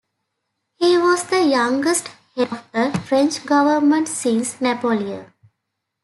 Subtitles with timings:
[0.77, 5.31] He was the youngest head of a French government since Napoleon.